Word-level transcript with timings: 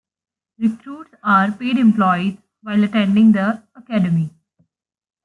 Recruits 0.57 1.11
are 1.23 1.51
paid 1.51 1.77
employees 1.77 2.39
while 2.63 2.83
attending 2.83 3.33
the 3.33 3.61
academy. 3.75 4.33